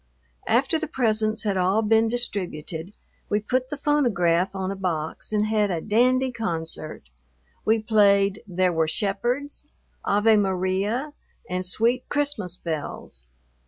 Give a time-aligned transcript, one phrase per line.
[0.47, 2.95] After the presents had all been distributed
[3.29, 7.03] we put the phonograph on a box and had a dandy concert.
[7.65, 9.67] We played "There were Shepherds,"
[10.03, 11.13] "Ave Maria,"
[11.47, 13.25] and "Sweet Christmas Bells."